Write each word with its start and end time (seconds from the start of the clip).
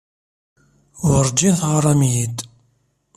Werǧin 1.07 1.53
teɣɣarem-iyi-d. 1.59 2.39